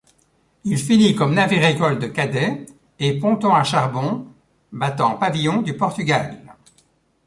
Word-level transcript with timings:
Il 0.63 0.79
finit 0.79 1.13
comme 1.13 1.35
navire-école 1.35 1.99
de 1.99 2.07
cadets 2.07 2.65
et 2.97 3.19
ponton 3.19 3.53
à 3.53 3.63
charbon 3.63 4.25
battant 4.71 5.13
pavillon 5.15 5.61
du 5.61 5.77
Portugal. 5.77 6.39